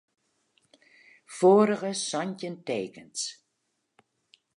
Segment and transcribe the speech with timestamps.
[1.37, 3.21] Foarige santjin tekens.